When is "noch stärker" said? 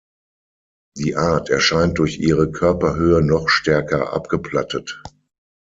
3.21-4.13